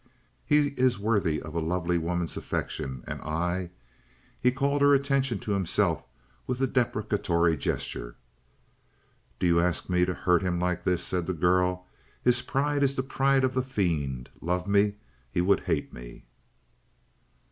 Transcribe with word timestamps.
"He 0.47 0.69
is 0.69 0.97
worthy 0.97 1.39
of 1.39 1.53
a 1.53 1.59
lovely 1.59 1.99
woman's 1.99 2.35
affection; 2.35 3.03
and 3.05 3.21
I" 3.21 3.69
He 4.41 4.51
called 4.51 4.81
her 4.81 4.95
attention 4.95 5.37
to 5.41 5.51
himself 5.51 6.03
with 6.47 6.59
a 6.59 6.65
deprecatory 6.65 7.55
gesture. 7.55 8.15
"Do 9.37 9.45
you 9.45 9.59
ask 9.59 9.89
me 9.91 10.05
to 10.05 10.15
hurt 10.15 10.41
him 10.41 10.59
like 10.59 10.85
this?" 10.85 11.03
said 11.03 11.27
the 11.27 11.33
girl. 11.33 11.85
"His 12.23 12.41
pride 12.41 12.81
is 12.81 12.95
the 12.95 13.03
pride 13.03 13.43
of 13.43 13.53
the 13.53 13.61
fiend. 13.61 14.31
Love 14.41 14.67
me? 14.67 14.95
He 15.29 15.39
would 15.39 15.59
hate 15.69 15.93
me!" 15.93 16.25